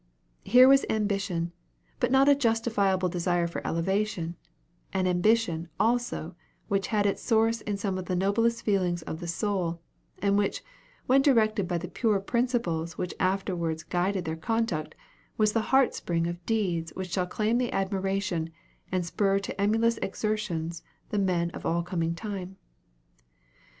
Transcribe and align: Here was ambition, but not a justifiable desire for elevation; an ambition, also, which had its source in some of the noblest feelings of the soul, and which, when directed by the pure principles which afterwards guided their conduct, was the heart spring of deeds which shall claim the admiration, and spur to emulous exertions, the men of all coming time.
Here 0.43 0.67
was 0.67 0.83
ambition, 0.89 1.51
but 1.99 2.09
not 2.11 2.27
a 2.27 2.33
justifiable 2.33 3.07
desire 3.07 3.45
for 3.45 3.61
elevation; 3.67 4.35
an 4.93 5.05
ambition, 5.05 5.69
also, 5.79 6.35
which 6.67 6.87
had 6.87 7.05
its 7.05 7.21
source 7.21 7.61
in 7.61 7.77
some 7.77 7.99
of 7.99 8.05
the 8.05 8.15
noblest 8.15 8.63
feelings 8.65 9.03
of 9.03 9.19
the 9.19 9.27
soul, 9.27 9.79
and 10.17 10.39
which, 10.39 10.63
when 11.05 11.21
directed 11.21 11.67
by 11.67 11.77
the 11.77 11.87
pure 11.87 12.19
principles 12.19 12.97
which 12.97 13.13
afterwards 13.19 13.83
guided 13.83 14.25
their 14.25 14.35
conduct, 14.35 14.95
was 15.37 15.53
the 15.53 15.61
heart 15.69 15.93
spring 15.93 16.25
of 16.25 16.43
deeds 16.47 16.91
which 16.95 17.11
shall 17.11 17.27
claim 17.27 17.59
the 17.59 17.71
admiration, 17.71 18.49
and 18.91 19.05
spur 19.05 19.37
to 19.37 19.61
emulous 19.61 19.99
exertions, 19.99 20.81
the 21.09 21.19
men 21.19 21.51
of 21.51 21.63
all 21.63 21.83
coming 21.83 22.15
time. 22.15 22.57